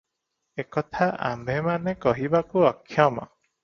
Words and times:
ଏକଥା 0.63 1.09
ଆମ୍ଭେମାନେ 1.29 1.97
କହିବାକୁ 2.09 2.69
ଅକ୍ଷମ। 2.75 3.33